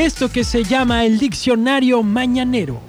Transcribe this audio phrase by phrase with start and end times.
[0.00, 2.80] esto que se llama el diccionario mañanero.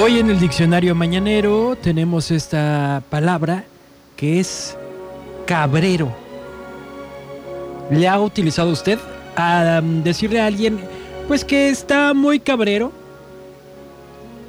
[0.00, 3.64] Hoy en el diccionario mañanero tenemos esta palabra
[4.14, 4.76] que es
[5.46, 6.14] cabrero.
[7.90, 9.00] ¿Le ha utilizado usted
[9.36, 10.80] a decirle a alguien
[11.28, 12.92] pues que está muy cabrero?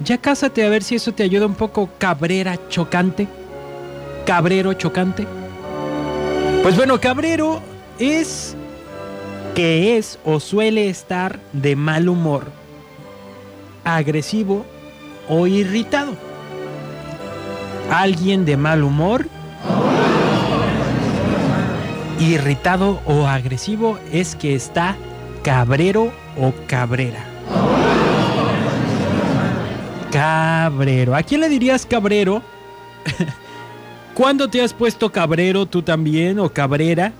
[0.03, 3.27] Ya cásate a ver si eso te ayuda un poco cabrera chocante.
[4.25, 5.25] Cabrero chocante.
[6.61, 7.61] Pues bueno, cabrero
[7.97, 8.55] es
[9.55, 12.45] que es o suele estar de mal humor,
[13.83, 14.65] agresivo
[15.27, 16.13] o irritado.
[17.89, 19.27] Alguien de mal humor,
[22.19, 24.95] irritado o agresivo es que está
[25.43, 27.23] cabrero o cabrera.
[30.11, 31.15] Cabrero.
[31.15, 32.41] ¿A quién le dirías cabrero?
[34.13, 37.13] ¿Cuándo te has puesto cabrero tú también o cabrera?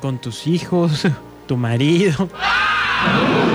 [0.00, 1.06] Con tus hijos,
[1.46, 2.28] tu marido.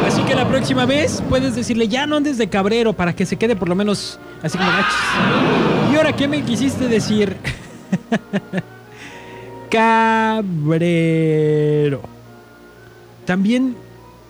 [0.05, 3.37] Así que la próxima vez puedes decirle, ya no andes de cabrero para que se
[3.37, 4.69] quede por lo menos así como.
[5.91, 7.35] ¿Y ahora qué me quisiste decir?
[9.69, 10.89] cabrero.
[13.25, 13.75] También,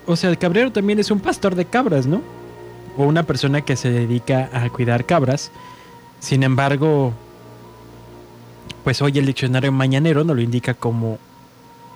[0.05, 2.21] o sea, el cabrero también es un pastor de cabras, ¿no?
[2.97, 5.51] O una persona que se dedica a cuidar cabras.
[6.19, 7.13] Sin embargo,
[8.83, 11.17] pues hoy el diccionario mañanero nos lo indica como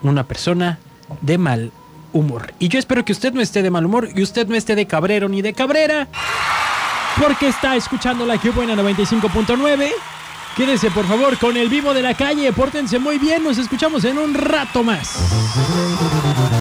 [0.02, 0.80] una persona
[1.22, 1.72] de mal
[2.14, 2.54] humor.
[2.60, 4.86] Y yo espero que usted no esté de mal humor y usted no esté de
[4.86, 6.08] cabrero ni de cabrera.
[7.22, 9.92] Porque está escuchando la que buena 95.9.
[10.56, 12.54] Quédese por favor con el vivo de la calle.
[12.54, 13.44] Pórtense muy bien.
[13.44, 16.44] Nos escuchamos en un rato más.